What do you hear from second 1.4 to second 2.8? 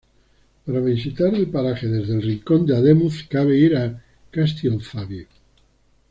paraje desde el Rincón de